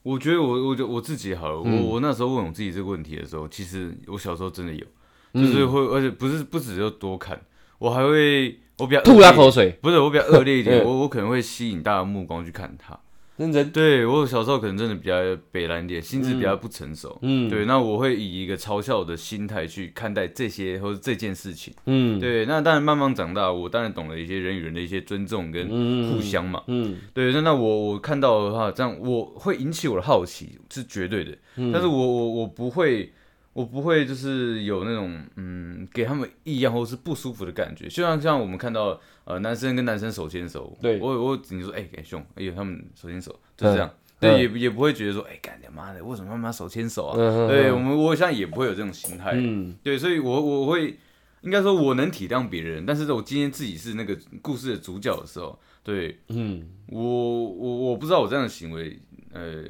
[0.04, 1.82] 我觉得我我就我自己好了，嗯。
[1.82, 4.86] 我我那时候问我自己这个问题的时候，其实我小时候真的有，
[5.34, 7.42] 就是会，而且不是不只就多看，
[7.80, 10.86] 我还会我比较吐他口水，不是我比较恶劣一点， 嗯。
[10.86, 13.00] 我我可能会吸引大家的目光去看他。
[13.38, 15.16] 认真，对我小时候可能真的比较
[15.52, 17.20] 北蓝一点，心智比较不成熟。
[17.22, 21.74] 嗯，对，那我会以一个嘲笑的心态去看待这些或者这件事情。
[21.86, 26.64] 嗯，对，那当然慢慢长大，我当然懂了一些人与人的一些尊重跟嗯互相嘛。
[26.68, 31.38] 嗯对，那那我我看到的话，这样我会引起我的好奇，是绝对的。
[31.58, 33.12] 嗯但是我我我不会，
[33.52, 37.90] 我不会就是有那种嗯给他们异样或是不舒服的感觉。
[37.90, 47.16] 就像像我们看到呃男生跟男生手牵手，对我我你说哎、哎兄，哎呦他们手牵手就这样，嗯对，也也不会觉得说哎干你妈的为什么他妈手牵手啊？
[47.18, 49.32] 嗯对我们我现在也不会有这种心态。
[49.34, 50.98] 嗯对，所以我我会
[51.42, 59.00] 应该说我能体谅别人，但是我今天自己是那个故事的主角的时候，对嗯，我我我不知道我这样的行为，
[59.32, 59.64] 呃，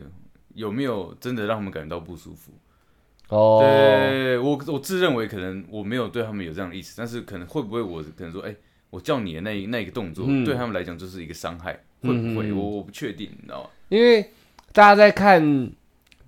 [0.53, 2.51] 有没有真的让他们感觉到不舒服？
[3.29, 8.55] 哦，对我我自认为可能我没有对他们有这样的意思，但是可能会不会我可能说，哎、
[8.95, 12.53] 我叫你的那一那一个动作，嗯对他们来讲就是一个伤害，会不会？
[12.53, 13.69] 我我不确定，你知道吗？
[13.89, 14.21] 因为
[14.71, 15.69] 大家在看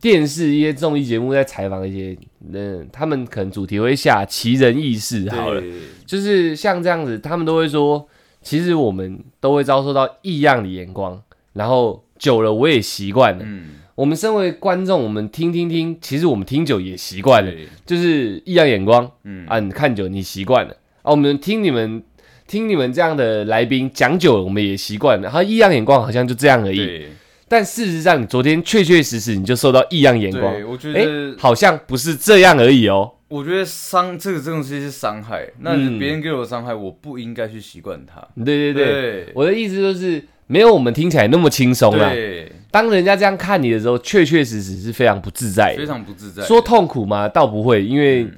[0.02, 2.18] 电视一些综艺节目，在采访一些
[2.52, 5.64] 人，他们可能主题会下奇人异事，好了，
[6.06, 8.06] 就是像这样子，他们都会说，
[8.42, 13.46] 其实我们都会遭受到异样的眼光，然后久了我也习惯了。
[13.48, 17.52] 嗯，我们身为观众，我们听听听，其实我们听久也习惯了，
[17.86, 22.04] 就是异样眼光嗯，啊，你看久你习惯了啊，我们听你们
[22.48, 27.06] 听你们这样的来宾讲久了，我们也习惯了，然后异样眼光好像就这样而已。
[27.50, 33.12] 但事实上，你昨天确确实实你就受到异样眼光，我觉哎、得好像不是这样而已哦。
[33.30, 38.26] 我觉得伤这个这种东西是伤害，那嗯别人给我的伤害，我不应该去习惯它。
[38.44, 42.10] 对对对，对我的意思就是没有我们听起来那么轻松啦。
[42.10, 45.76] 对，当人家这样看你的时候，确确实实是非常不自在。
[45.78, 46.44] 非常不自在。
[46.44, 47.28] 说痛苦吗？
[47.28, 48.32] 倒不会，因为嗯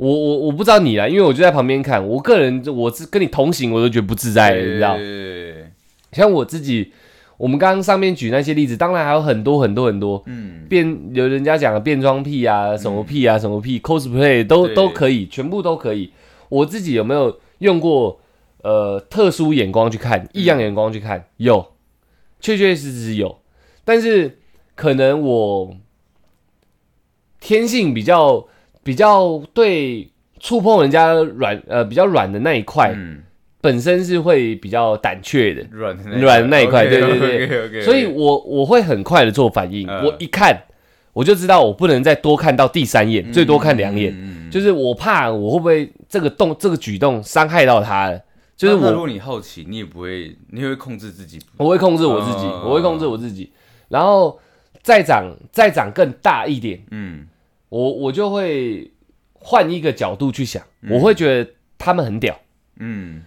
[0.00, 2.02] 我我我不知道你啦，因为我就在旁边看。
[2.08, 4.96] 我个人我是跟你同行，我都觉得不自在，你知道。
[6.12, 6.90] 像我自己，
[7.36, 16.10] 我们刚刚上面举那些例子，当然还有很多很多很多嗯，变，有人家讲的变装癖啊，什么癖啊，什么癖，cosplay 都都可以，全部都可以。
[16.48, 18.18] 我自己有没有用过
[18.62, 21.26] 呃特殊眼光去看，异样眼光去看？
[21.36, 21.72] 有，
[22.40, 23.38] 确确实实有，
[23.84, 24.38] 但是
[24.74, 25.76] 可能我
[27.38, 28.46] 天性比较
[28.82, 33.22] 比较对触碰人家软呃比较软的那一块，嗯，
[33.60, 35.66] 本身是会比较胆怯的。
[35.70, 40.04] 软的软的那一块对对对所以我我会很快的做反应，嗯。
[40.04, 40.64] 我一看
[41.12, 48.20] 我就知道我不能再多看到第三眼，最多看两眼，眼就是我怕我会不会这个动这个举动伤害到他了，
[48.56, 51.38] 就是我那如果你好奇，你也不会，你会控制自己。
[51.56, 53.52] 我会控制我自己，嗯我会控制我自己，
[53.88, 54.38] 然后
[54.82, 57.26] 再长再长更大一点，嗯
[57.70, 58.90] 我我就会
[59.32, 62.38] 换一个角度去想，我会觉得他们很屌。
[62.78, 63.22] 嗯，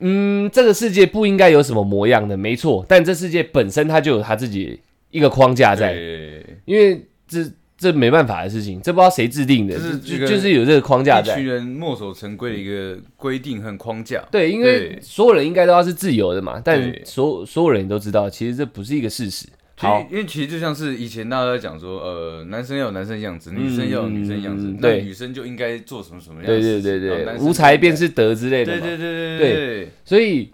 [0.00, 7.44] 嗯，这个世界不应该有什么模样的，没错，但这世界本身它就有它自己一个框架在，对，因为这
[7.76, 11.46] 这没办法的事情，这不知道谁制定的，就是就就是有这个框架在一群。
[11.46, 14.24] 人墨守成规的一个规定和框架。
[14.30, 19.46] 对，因为所有人应该都要是自由的嘛，但所所有人都知道，其实这不是一个事实。
[19.82, 28.96] 好，因为其实就像是以前大家在讲说，呃，男生要有男生样子，女生要有女生样子嗯，对那女生就应该做什么什么样的对对对对，无才便是德之类的对。
[28.96, 30.52] 对对对对，所以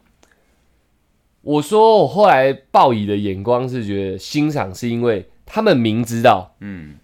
[1.43, 6.97] 我说，我后来报以的眼光是觉得欣赏，是因为他们明知道嗯，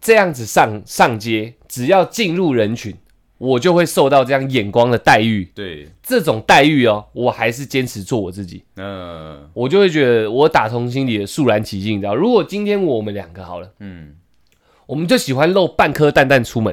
[0.00, 2.94] 这样子上上街，只要进入人群，
[3.42, 5.50] 我就会受到这样眼光的待遇。
[5.52, 11.96] 对，这种待遇哦，我还是坚持做我自己，嗯我就会觉得我打从心里的肃然起敬。
[11.96, 14.14] 你知道，如果今天我们两个好了，嗯，
[14.86, 16.72] 我们就喜欢露半颗蛋蛋出门，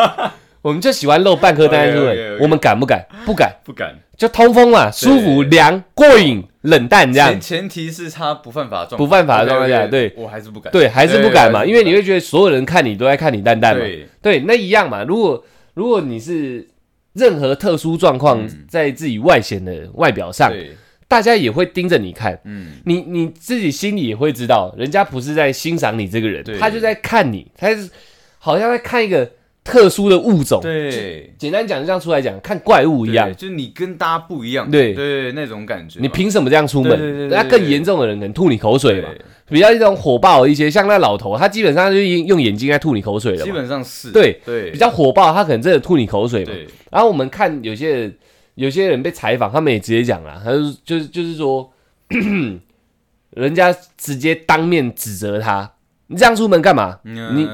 [0.62, 3.06] 我们就喜欢露半颗蛋蛋出门我们敢不敢？
[3.26, 3.94] 不敢，不敢。
[4.16, 7.40] 就通风嘛，舒服、凉、过瘾、冷淡这样前。
[7.40, 10.72] 前提是他不犯法状不犯法的状态下对我还是不敢。
[10.72, 13.84] 对，还是不敢嘛，因为你会觉得所有人看你都在看你蛋蛋嘛。
[14.22, 15.04] 对，那一样嘛。
[15.04, 15.42] 如果
[15.74, 16.66] 如果你是
[17.12, 20.70] 任何特殊状况嗯在自己外显的外表上，对，
[21.08, 22.38] 大家也会盯着你看。
[22.44, 27.90] 嗯，你你自己心里也会知道，人家不是在欣赏你这个人对，他就在看你，他是
[28.38, 29.28] 好像在看一个
[29.64, 30.60] 特殊的物种。
[30.60, 36.02] 对，简单讲，就像出来讲看怪物一样对，就是你跟大家不一样，对对，那种感觉嘛。
[36.02, 36.90] 你凭什么这样出门？
[36.90, 39.08] 对对对对那更严重的人可能吐你口水嘛。
[39.10, 43.50] 对比较一种火爆一些，像那老头，他基本上就是用眼睛在吐你口水了基。
[43.52, 46.52] 本上是对对比较火爆，他可能真的吐你口水嘛。
[46.52, 48.16] 对，然后我们看有些人，
[48.54, 51.70] 有些人被采访，他们也直接讲了，他就就是就是说，
[53.30, 55.70] 人家直接当面指责他，
[56.06, 56.98] 你这样出门干嘛？
[57.02, 57.48] 你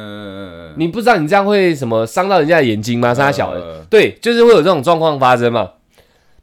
[0.76, 3.14] 你不知道你这样会什么伤到人家的眼睛吗？
[3.14, 5.70] 伤他小人，呃对，就是会有这种状况发生嘛。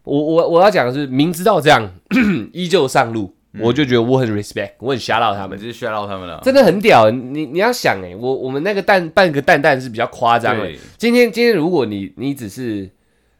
[0.04, 1.90] 我我我要讲的是，明知道这样
[2.52, 7.10] 依旧上路，我就觉得我很 respect，我很 shout out 他们我们直，接吓到他们了，真的很屌。
[7.12, 10.72] 你你要想哎、我我们那个蛋半个蛋蛋是比较夸张的。
[10.98, 12.90] 今天今天如果你你只是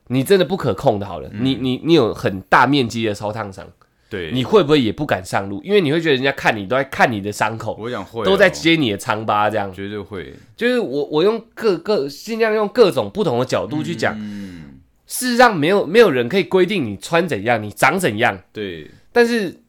[0.08, 3.66] 你真的不可控的，好了，你你你有很大面积的烧烫伤，
[4.10, 5.60] 对，你会不会也不敢上路？
[5.64, 9.74] 因为你会觉得人家看你都在看你的伤口，我想会哦都在接你的疮疤，这样。
[9.74, 14.16] 绝对会就是我我用各各尽量用各种不同的角度去讲。
[14.20, 18.40] 嗯，事实上，没有没有人可以规定你穿怎样，你长怎样。
[18.52, 19.63] 对，但是，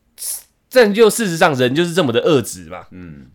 [0.70, 3.26] 这就事实上人就是这么的恶质嘛，嗯，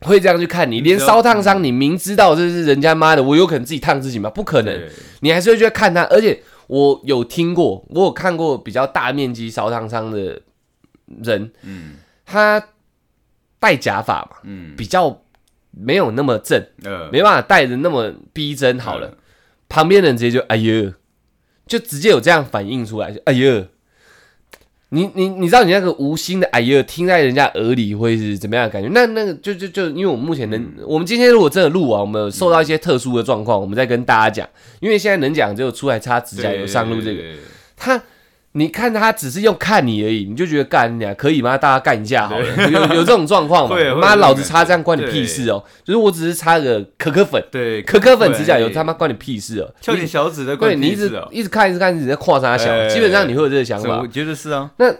[0.00, 0.80] 会这样去看你。
[0.80, 4.30] 连烧烫伤，你明知道这是人家妈的，我有可能自己烫自己吗？
[4.30, 4.88] 不可能，
[5.20, 6.04] 你还是会去看他。
[6.04, 10.40] 而且我有听过，我有看过比较大面积烧烫伤的
[11.22, 12.68] 人，嗯他
[13.58, 15.22] 戴假发嘛，嗯，比较
[15.70, 18.78] 没有那么正，呃，没办法戴的那么逼真。
[18.78, 19.16] 好了，嗯
[19.68, 20.94] 旁边的人直接就哎呦，
[21.66, 23.66] 就直接有这样反应出来，就哎呦。
[24.94, 28.90] 你你你知道你那个无心的哎呦，听在人家耳里会是怎么样的感觉？
[28.92, 34.46] 那那个就就就，因为我们目前能，嗯我们今天如果真的录完，我们有受到一些特殊的状况，我们再跟大家讲。
[34.80, 37.36] 因为现在能讲只有出来擦指甲油上路这个，对
[37.74, 38.02] 他
[38.54, 41.56] 你看他只是用看你而已，你就觉得干你啊可以吗？
[41.56, 43.90] 大家干一下好了，有有这种状况吗 会？
[43.90, 45.64] 会妈，老子擦这样关你屁事哦！
[45.82, 49.74] 就是我只是擦个可可粉，对，可可粉指甲油他妈关你屁事哦！
[49.80, 54.06] 翘点小指的对关你一直屁事哦一直看一直看，一直在跨啥小，哎基本上你会有这个想法我。
[54.06, 54.94] 觉得是啊，那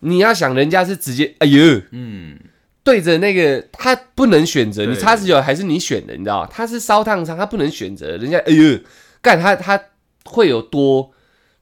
[0.00, 2.38] 你要想人家是直接哎呦，嗯，
[2.84, 6.48] 对着那个他不能选择，你擦指甲还是你选的，你知道吗？
[6.52, 8.78] 他是烧烫伤，他不能选择，人家哎呦，
[9.20, 9.80] 干他他
[10.24, 11.10] 会有多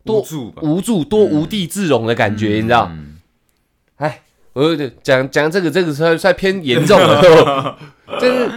[0.05, 2.89] 多无助吧，无助、多无地自容的感觉，你知道？
[2.91, 3.21] 嗯
[3.97, 7.79] 哎，我有点讲讲这个，这个算算偏严重了，
[8.21, 8.51] 就是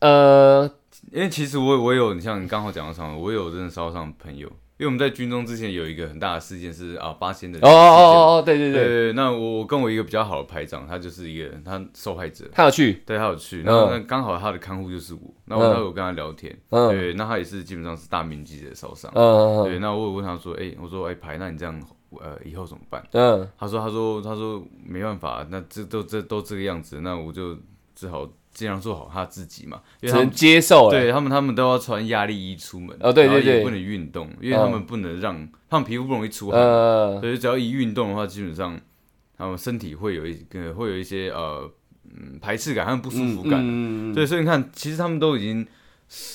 [0.00, 0.68] 呃，
[1.12, 8.84] 因为其实我我有，你像你刚好讲到上，我有认识烧伤朋友，因为我们在军中之前有一个很大的事件是啊八仙的哦哦哦哦，对对对。
[8.84, 13.64] 对，那我我跟我一个比较好的排长，他就是一个他受害者，他有去，对他有去，嗯。
[13.64, 15.70] 然后那刚好他的看护就是我，那我嗯。
[15.70, 16.88] 那我有跟他聊天，嗯。
[16.88, 21.80] 对，那他也是基本上是大面积的烧伤，嗯对，那我有问他说，哎，我说哎排，那你这样
[22.20, 23.02] 呃以后怎么办？
[23.12, 23.48] 嗯。
[23.58, 27.56] 他说他说他说没办法，那这都这都这个样子，那我就
[27.94, 33.62] 只好尽量做好他自己嘛，因为他们接受了，对他们，他们都要穿压力衣出门，哦对对对。
[33.62, 38.78] 不能运动，因为他们不能让他们皮肤不容易出汗，呃，所以只要一运动的话，基本上
[39.38, 41.70] 他们身体会有一个会有一些呃
[42.04, 43.60] 嗯排斥感和不舒服感。
[43.62, 45.66] 嗯，对，所以你看，其实他们都已经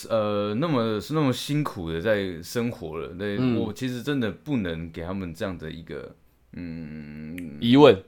[0.10, 3.58] 呃那么是那么辛苦的在生活了，对、嗯。
[3.58, 6.16] 我其实真的不能给他们这样的一个
[6.54, 8.02] 嗯疑问，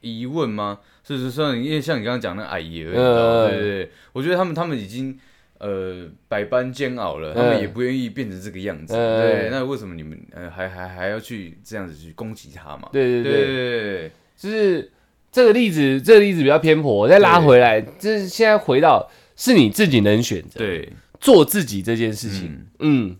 [0.00, 0.78] 疑问吗？
[1.16, 5.18] 是是是，因为像你刚刚讲那矮爷，你知道呃吗对对对，我觉得他们他们已经
[5.58, 8.94] 呃百般煎熬了，他们嗯也不愿意变成这个样子。
[8.94, 12.90] 呃对，那为什么你们呃还还还要去这样子去攻击他嘛？
[12.92, 14.92] 对对对，对对对就是
[15.32, 23.16] 这个例子，这个例子比较偏颇，我再拉回来，就是现在回到是你自己能选择，对，做自己这件事情，嗯，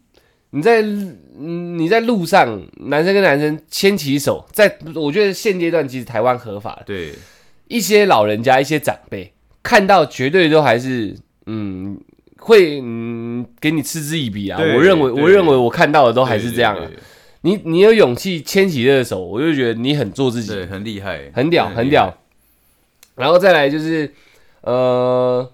[0.51, 7.13] 你在嗯你在路上，男生跟男生牵起手，在我觉得现阶段其实台湾合法了，对
[7.69, 11.99] 一些老人家、一些长辈看到绝对都还是嗯
[12.39, 14.59] 会嗯给你嗤之以鼻啊。
[14.59, 16.77] 我认为我认为我看到的都还是这样
[17.43, 22.13] 你你有勇气牵起这个手，我就觉得你很做自己，对，很厉害，很屌，很屌。。
[23.15, 24.13] 然后再来就是，
[24.63, 25.49] 呃，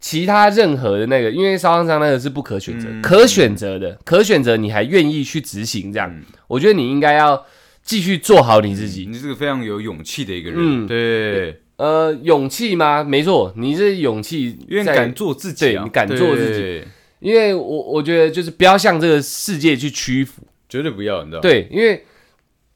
[0.00, 3.00] 其他任何的那个，因为烧烫伤那个是不可选择，嗯。
[3.00, 6.24] 可选择的，可选择你还愿意去执行，这样，嗯。
[6.48, 7.46] 我觉得你应该要
[7.82, 9.06] 继续做好你自己。
[9.06, 10.86] 你是个非常有勇气的一个人，嗯。
[10.86, 13.02] 对，呃，勇气吗？
[13.02, 16.84] 没错，你是勇气在因为敢做自己你敢做自己，
[17.18, 21.40] 因为我我觉得就是不要向这个世界去屈服，绝对不要，你知道？
[21.40, 22.04] 对，因为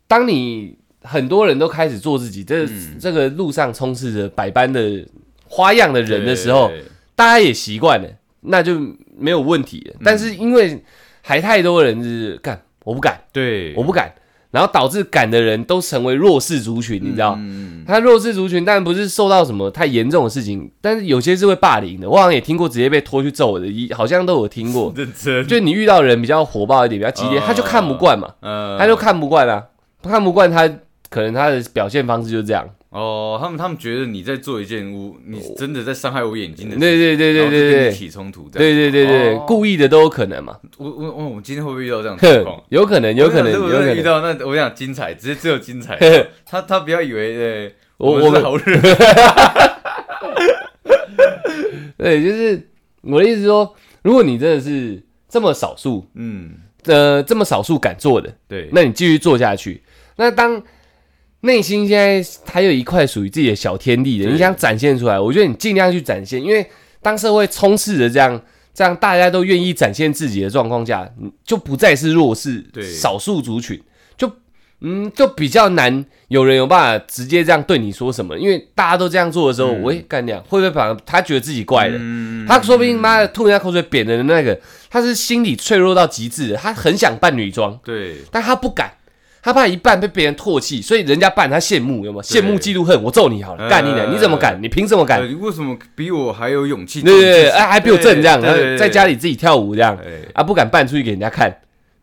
[0.09, 2.97] 当你很多人都开始做自己，这、嗯。
[2.99, 5.07] 这个路上充斥着百般的
[5.45, 6.71] 花样的人的时候，
[7.15, 8.09] 大家也习惯了，
[8.41, 8.79] 那就
[9.17, 9.97] 没有问题了。
[10.03, 10.83] 但是因为
[11.23, 14.13] 还太多人是干，我不敢，对，我不敢，
[14.51, 17.35] 然后导致赶的人都成为弱势族群，你知道？
[17.39, 22.09] 嗯，他弱势族群当然不是受到什么太严重的事情，但是有些是会霸凌的。
[22.09, 24.91] 我好像也听过直接被拖去揍的，一好像都有听过。
[25.45, 29.63] 就你遇到人比较火爆一点，比较激烈，哦他就看不惯嘛，哦他就看不惯啊，
[30.03, 30.69] 看不惯他，
[31.11, 32.67] 可能他的表现方式就是这样。
[32.91, 39.45] 哦，他们他们觉得你在做一件污你真的在伤害我眼睛的事，对对对对然后就跟对对，起冲突这样，对对对对，哦。
[39.47, 43.97] 故意的都有可能嘛，我我我我今天会不会遇到这样的情哼况？，有可能，有可能，有可能。
[43.97, 45.99] 遇到那我想精彩，只是只有精彩。
[46.47, 48.81] 他他不要以为对，我我好人，
[51.99, 52.69] 对，就是
[53.03, 56.53] 我的意思是说，如果你真的是这么少数，嗯，
[56.85, 59.83] 呃，这么少数敢做的，对，那你继续做下去。
[60.17, 60.63] 那当
[61.47, 66.67] 内心现在还有一块属于自己的小天地的，你想展现出来，我觉得你尽量去展现，因为
[67.01, 68.39] 当社会充斥着这样
[68.75, 72.85] 这样大家都愿意展现自己的状况下，你就不再是弱势对。
[72.93, 73.81] 少数族群，
[74.19, 74.31] 就
[74.81, 79.81] 嗯就比较难有人有办法直接这样对你说什么，因为大家都这样做的时候，嗯。
[79.83, 81.97] 我会干掉，会不会反而他觉得自己怪了？
[81.99, 82.45] 嗯。
[82.47, 84.59] 他说不定妈的吐人家口水扁人的那个，
[84.91, 88.93] 他是心理脆弱到极致的，他很想扮女装，对，但他不敢，
[89.47, 92.23] 他怕一半被别人唾弃，所以人家办他羡慕，有没有？
[92.23, 94.05] 羡慕嫉妒恨，我揍你好了，呃干你呢？
[94.11, 94.61] 你怎么敢？
[94.61, 95.21] 你凭什么敢？
[95.21, 97.01] 呃你为什么比我还有勇气？
[97.01, 98.43] 对对对，哎，还比我正这样，
[98.77, 101.49] 在家里自己跳舞这样，哎，啊，不敢扮出去给人家看，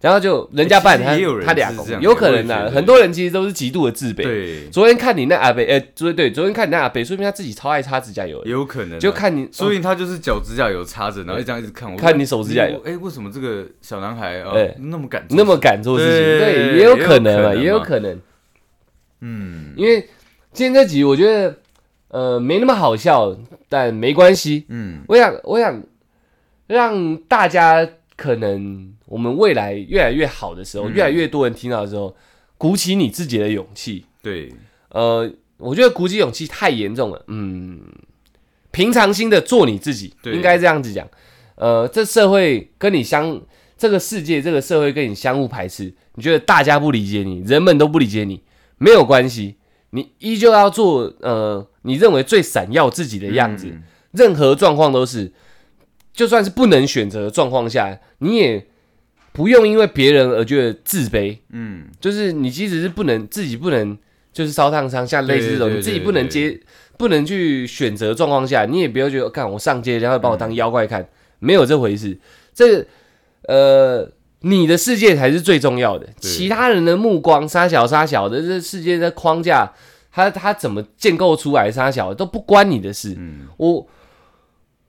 [0.03, 2.71] 然后就人家扮他他俩公是这样有可能啊，我也觉得。
[2.71, 4.23] 很多人其实都是极度的自卑。
[4.23, 8.43] 对，昨天看你那阿北，呃，昨天对，昨天看你那阿北，说明他自己超爱擦指甲油。
[8.43, 12.81] 的，有可能啊，就看你，说明他就是脚指甲油擦着，然后就这样一直看我，看你手指甲油。
[12.83, 18.19] 哎，为什么这个小男孩啊哎那么敢做那么敢做事情，对对，也有可能啊，也有可可能。
[19.21, 19.73] 嗯。
[19.77, 20.01] 因为
[20.51, 21.55] 今天这集我觉得
[22.09, 23.33] 呃没那么好笑，
[23.69, 24.65] 但没关系。
[24.67, 25.01] 嗯。
[25.07, 25.81] 我想我想
[26.67, 27.87] 让大家
[28.17, 32.15] 可能我们未来越来越好的时候，嗯越来越多人听到的时候，
[32.57, 34.05] 鼓起你自己的勇气。
[34.21, 34.51] 对
[34.89, 37.23] 呃，我觉得鼓起勇气太严重了。
[37.27, 37.81] 嗯，
[38.71, 41.07] 平常心的做你自己，应该这样子讲。
[41.55, 43.41] 呃，这社会跟你相，
[43.77, 48.41] 这个世界，这个社会跟你相互排斥，你觉得大家不理解你，人们都不理解你，
[48.77, 49.57] 没有关系，
[49.91, 53.67] 你依旧要做呃你认为最闪耀自己的样子。
[53.67, 55.33] 嗯任何状况都是，
[56.13, 58.67] 就算是不能选择的状况下，你也
[59.33, 61.37] 不用因为别人而觉得自卑。
[61.51, 63.97] 嗯，就是你即使是不能自己不能
[64.31, 66.57] 就是烧烫伤，像类似这种你自己不能接
[66.97, 71.05] 不能去选择状况下，你也不要觉得看我上街，然后把我当妖怪看，
[71.39, 72.17] 没有这回事。
[72.53, 72.85] 这
[73.47, 74.09] 呃，
[74.41, 79.73] 你的世界才是最重要的，其他人的目光杀小杀小的，这世界的框架，
[80.11, 83.15] 他他怎么建构出来杀小的都不关你的事。
[83.17, 83.47] 嗯。
[83.57, 83.87] 我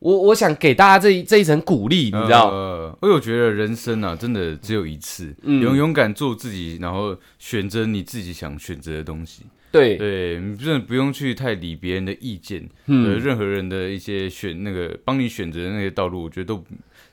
[0.04, 2.50] 我我想给大家这一这一层鼓励，你知道？
[2.50, 9.44] 呃，因为我觉得人生啊，真的只有一次，嗯勇勇敢做自己，然后选择你自己想选择的东西。
[9.72, 16.62] 对，对你真的不用去太理别人的意见，呃，嗯，任何人的一些选那个帮你选择的那些道路，我觉得都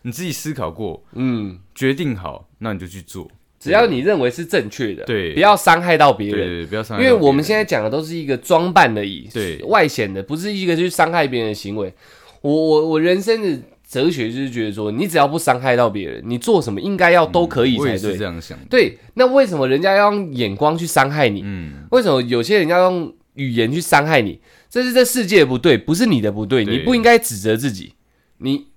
[0.01, 3.31] 你自己思考过，嗯，决定好，那你就去做。
[3.57, 6.45] 只要你认为是正确的，对不要伤害到别人。
[6.45, 7.03] 对不要伤害。
[7.03, 11.93] 因为我们现在讲的都是一个装扮而已，对外显的，不是一个去伤害别人的行为。
[12.41, 18.17] 我我我人生的哲学就是觉得说，你只要不伤害到别人，你做什么应该要都可以我也是才对。
[18.17, 18.65] 这样想的。
[18.69, 21.41] 对，那为什么人家要用眼光去伤害你？
[21.43, 24.39] 嗯，为什么有些人要用语言去伤害你？
[24.69, 27.93] 这是这世界的不对，不是你的不对，对你不应该指责自己，
[28.37, 28.67] 你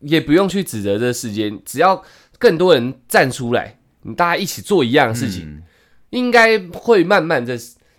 [0.00, 2.02] 也不用去指责这世界，只要
[2.38, 5.44] 更多人站出来，你大家一起做一样的事情。
[5.44, 5.62] 嗯
[6.10, 7.54] 应该会慢慢这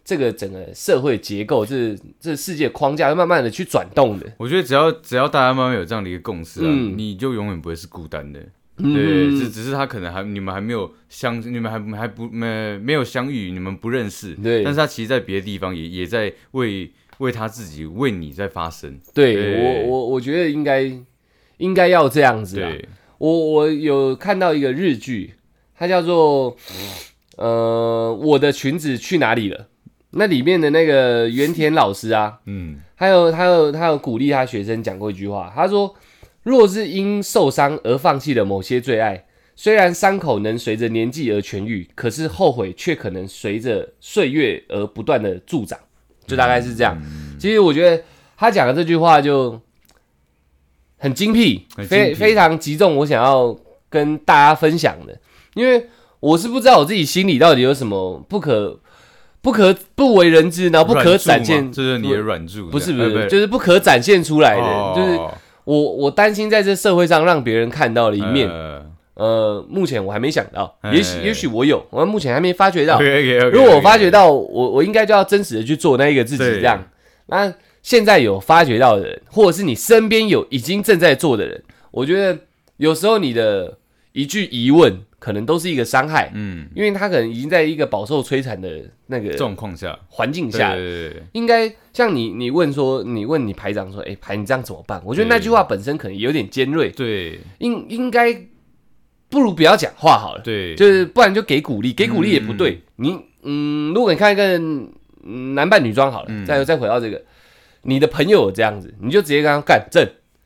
[0.09, 4.25] 这个整个社会结构，这这世界框架会慢慢的去转动的。
[4.39, 8.39] 我觉得只要只要大家慢慢有这样的一个共识啊，嗯你就永远不会是孤单的。
[8.77, 14.33] 嗯对，只只是他可能还你们还没有相，你们还还不没没有相遇，你们不认识。
[14.33, 18.99] 对但是他其实，在别的地方也也在为为他自己为你在发声。
[19.13, 20.91] 对对我我我觉得应该
[21.57, 22.67] 应该要这样子啊。
[22.67, 25.35] 对，我我有看到一个日剧，
[25.77, 26.57] 它叫做
[27.37, 29.67] 呃我的裙子去哪里了？
[30.11, 35.95] 那里面的那个原田老师啊，嗯，还有他有他有鼓励他学生讲过一句话，他说
[36.41, 45.77] ：“若是因受伤而放弃了某些最爱，虽然伤口能随着年纪而痊愈，可是后悔却可能随着岁月而不断的助长。”
[46.25, 46.99] 就大概是这样。
[47.39, 48.03] 其实我觉得
[48.35, 49.61] 他讲的这句话就
[50.97, 53.55] 很精辟，很精辟非非常击中我想要
[53.89, 55.19] 跟大家分享的，
[55.53, 55.87] 因为
[56.19, 58.79] 我是不知道我自己心里到底有什么不可。
[59.41, 65.17] 不可不为人知，然后不可展现，这是你的软柱，不是不是，就是不可展现出来的，哦就是
[65.63, 68.85] 我我担心在这社会上让别人看到的一面，呃
[69.15, 70.93] 呃，目前我还没想到，哎。
[70.93, 72.99] 也许也许我有，我目前还没发觉到。
[73.51, 76.83] 如果我发觉到，我我应该就要真实的去做那一个自己，对这样。
[77.27, 77.53] 那
[77.83, 81.61] 现在有发觉到的人，或者是你身边有已经正在做的人，
[81.91, 82.37] 我觉得
[82.77, 83.77] 有时候你的
[84.11, 95.01] 一句疑问，可能都是一个伤害，嗯，因为他可能已经在一个饱受摧残的那个状况下，环境下对对对应该像你，你问说，你问你排长说，哎、排你这样怎么办？
[95.05, 97.39] 我觉得那句话本身可能有点尖锐，对。
[97.59, 98.33] 应应该
[99.29, 102.81] 不如不要讲话好了，对，就是不然就给鼓励，给鼓励也不对。
[102.95, 104.57] 你嗯，如果你看一个
[105.23, 106.45] 嗯男扮女装好了，嗯。
[106.45, 107.21] 再再回到这个，
[107.83, 110.03] 你的朋友这样子，你就直接跟他干正，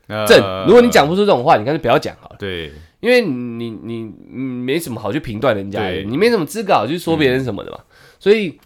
[0.07, 0.66] 呃正。
[0.68, 2.72] 如果你讲不出这种话，你干脆不要讲好了，对
[3.04, 3.99] 因为你你
[4.32, 6.06] 你没什么好去评断人家的，对。
[6.06, 7.80] 你没什么资格好去说别人什么的嘛。
[8.18, 8.58] 所以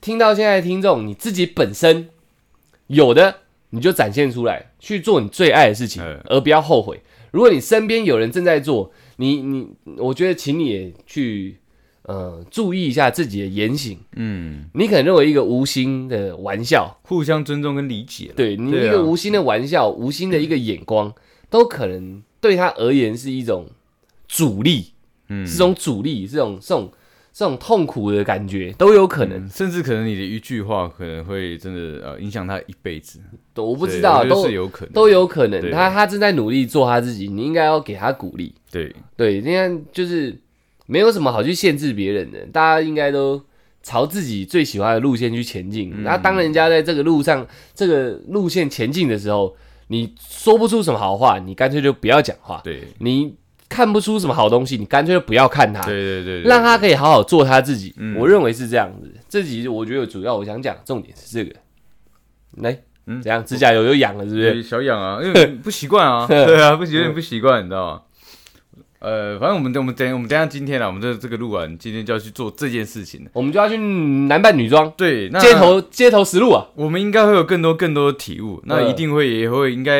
[0.00, 2.08] 听到现在的听众，你自己本身
[2.88, 3.36] 有的
[3.70, 7.02] 你就展现出来，去做你最爱的事情嗯，而不要后悔。
[7.30, 9.68] 如果你身边有人正在做，你你，
[9.98, 11.58] 我觉得请你也去
[12.02, 14.00] 呃注意一下自己的言行。
[14.16, 18.90] 嗯，你可能认为一个无心的玩笑，互相尊重跟理解啦，对你对啊。
[18.90, 21.14] 一个无心的玩笑、无心的一个眼光，
[21.48, 23.68] 都可能对他而言是一种
[24.34, 24.92] 阻力，
[25.28, 26.90] 嗯是种阻力，这种这种
[27.32, 29.38] 这种痛苦的感觉都有可能。
[29.38, 33.20] 嗯甚至可能你的一句话可能会真的呃影响他一辈子，
[33.52, 35.60] 都我不知对道，我觉得都是有可能，都有可能。
[35.60, 38.52] 对他他正在努力做他自己，你应该要给他鼓励。
[38.72, 40.36] 对，对，应该就是
[40.86, 43.40] 没有什么好去限制别人的，大家应该都
[43.84, 45.92] 朝自己最喜欢的路线去前进。
[45.94, 49.54] 嗯那、当人家在这个路上这个路线前进的时候，
[49.88, 52.60] 你说不出什么好话，你干脆就不要讲话。
[52.64, 53.34] 对，你
[53.74, 57.92] 看不出什么好东西，你干脆就不要看他，对对对，对让他可以好好做他自己。
[57.98, 59.12] 嗯我认为是这样子。
[59.28, 61.56] 这集我觉得主要我想讲的重点是这个。
[62.58, 63.44] 来，嗯怎样？
[63.44, 64.62] 指甲油又痒了，是不是？
[64.62, 68.02] 小痒啊，因为 不习惯啊， 对啊，不习有点不习惯，你知道吗？
[69.00, 73.30] 呃，反正我们等我们等我们等下今天啊，我们这这个录完，今天就要去做这件事情了。
[73.34, 76.64] 我们就要去男扮女装，对，那街头街头实录啊。
[76.74, 79.92] 我们应该会有更多更多的体悟，那嗯一定会也会应该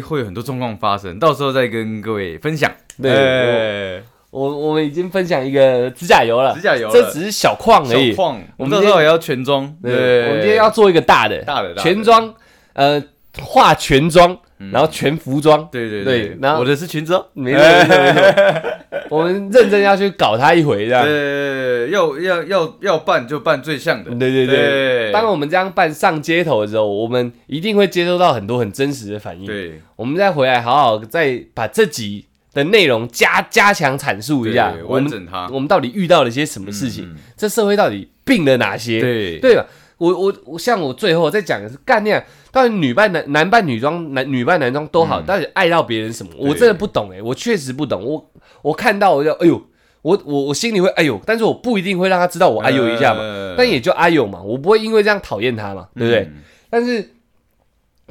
[0.00, 2.72] 会有很多状况发生，到时候再跟各位分享。
[3.02, 8.16] 对哎我我们已经分享一个指甲油了，指甲油了这只是小矿而已小。
[8.16, 9.74] 矿，我们我们今天到时候也要全装。
[9.82, 12.34] 对，我们今天要做一个大的，大的大的全装，
[12.74, 13.02] 呃，
[13.40, 15.66] 化全装，嗯然后全服装。
[15.72, 17.24] 对对对然后我的是裙子哦。
[17.32, 21.02] 没错没错没错， 我们认真要去搞他一回，这样。
[21.02, 24.10] 对，要要要要办就办最像的。
[24.10, 24.56] 对对对。
[24.56, 29.46] 对，当我们这样办上街头的时候，我们一定会接收到很多很真实的反应。
[29.46, 32.26] 对我们再回来好好再把这集
[32.58, 39.00] 的内容加加强阐述一下对，我们我们到底遇到了些什么事情这社会到底病了哪些？
[39.00, 39.64] 对对吧？
[39.98, 46.32] 我我我像我最后再讲的是干那样，到底女扮男男扮女装，男女扮男装都好，嗯到底爱到别人什么？
[46.38, 48.04] 我真的不懂哎、我确实不懂。
[48.04, 48.30] 我
[48.62, 49.60] 我看到我就哎呦，
[50.02, 56.20] 我我我心里会哎呦，但是我不一定会让他知道我哎呦一下嘛，呃但也就哎呦嘛，我不会因为这样讨厌他嘛，对不对？
[56.22, 57.14] 嗯但是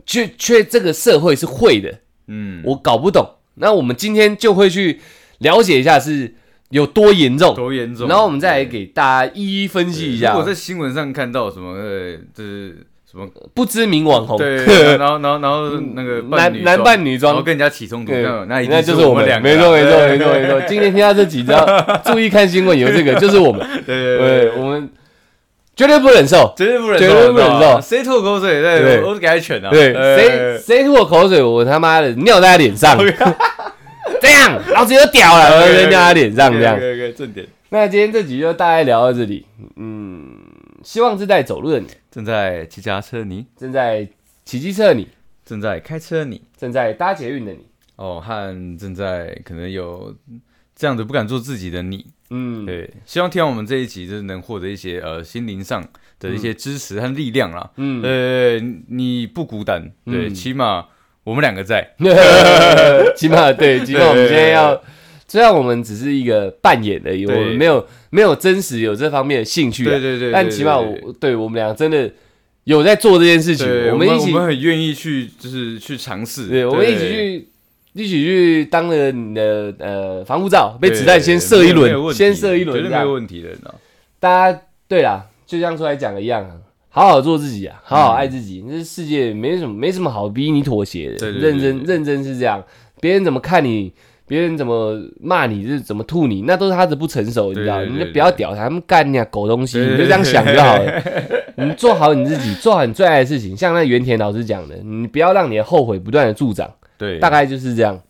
[0.06, 1.94] 却却这个社会是会的，
[2.28, 3.26] 嗯，我搞不懂。
[3.60, 5.00] 那我们今天就会去
[5.40, 6.34] 了解一下是
[6.70, 8.08] 有多严重，多严重？
[8.08, 10.32] 然后我们再来给大家一一分析一下。
[10.32, 14.38] 如果在新闻上看到什么，呃，就是什么，不知名网红。
[14.38, 14.66] 对，
[14.98, 17.34] 然后然后然后那个男男扮女装。
[17.34, 18.12] 然后装，跟人家起冲突，
[18.48, 20.62] 那那就是我们两个，没错没错没错没错。
[20.68, 21.66] 今天听到这几张，
[22.04, 24.90] 注意看新闻，有这个就是我们， 对对对，对，我们
[25.78, 26.54] 绝对不忍受。
[26.58, 27.80] 绝对不忍受，绝对不忍受。
[27.80, 32.98] 谁吐口水，对对，我都给他一拳啊，对，呃谁谁吐我口水，我他妈的尿在他脸上，
[34.20, 36.78] 这样老子有屌了， 我就尿他脸上这样。
[37.16, 40.36] 正点，那今天这集就大概聊到这里，嗯，
[40.84, 44.08] 希望正在走路的你，正在骑脚踏车的你，正在
[44.46, 45.08] 骑机车的你，
[45.46, 47.68] 正在开车的你，正在搭捷运的你，
[47.98, 48.34] 哦，和
[48.80, 50.14] 正在可能有
[50.80, 55.84] 这样子不敢做自己的你，嗯，对，希望听完我们这一集，就是能获得一些呃心灵上
[56.20, 57.72] 的一些支持和力量啦。
[57.78, 58.60] 嗯，呃，
[58.90, 60.34] 你不孤单，对，嗯。
[60.36, 60.86] 起码
[61.24, 61.96] 我们两个在。
[63.18, 64.80] 起码对，起码我们今天要，
[65.28, 72.12] 虽然我们只是一个扮演而已，我们没有没有真实有这方面的兴趣啊，对对对，对但起码我对我们俩真的
[72.66, 76.50] 有在做这件事情，我我们一起我们很愿意去，就是去尝试。
[76.50, 77.48] 对，我们一起去。
[77.98, 83.12] 一起去当了你的呃防护罩，被子弹先射一轮，先射一轮，绝对没有。
[83.12, 83.50] 问题的。
[84.20, 86.56] 大家对啦，就像出来讲的一样啊，
[86.90, 88.64] 好好做自己啊，好好爱自己。
[88.70, 92.64] 这世界没什么没什么好逼你妥协的，认真对认真是这样。
[93.02, 93.92] 别人怎么看你，
[94.28, 97.84] 别人怎么骂你，是怎么吐你，那都是他的不成熟，你知道？
[97.84, 101.04] 你就不要屌他们干你啊狗东西，你就这样想就好了。
[101.56, 103.58] 你做好你自己，做好你最爱的事情。
[103.58, 108.02] 像那原田老师讲的，你不要让你的后悔不断的助长，对，大概就是这样。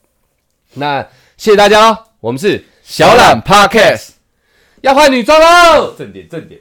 [0.74, 1.02] 那
[1.38, 4.10] 谢谢大家喽，我们是小懒 Podcast
[4.82, 5.94] 要换女装喽。
[5.98, 6.60] 正点正点。